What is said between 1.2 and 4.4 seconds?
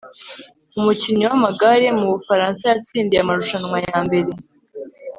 w'amagare mu bufaransa, yatsindiye amarushanwa ya mbere